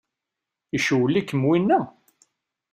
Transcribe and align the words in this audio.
Icewwel-ikem 0.77 1.41
winna? 1.47 1.79